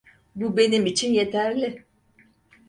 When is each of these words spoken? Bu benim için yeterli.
Bu 0.35 0.57
benim 0.57 0.85
için 0.85 1.13
yeterli. 1.13 1.85